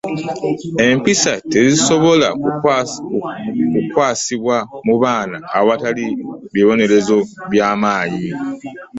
[0.87, 6.05] Empisa tezisobola kukwasibwa mu baana awatali
[6.53, 7.17] bibonerezo
[7.51, 8.23] bya maanyi.